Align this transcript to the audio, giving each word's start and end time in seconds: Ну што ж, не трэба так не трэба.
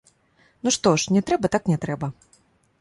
Ну 0.67 0.73
што 0.77 0.89
ж, 1.03 1.13
не 1.17 1.23
трэба 1.29 1.53
так 1.59 1.63
не 1.73 1.77
трэба. 1.87 2.13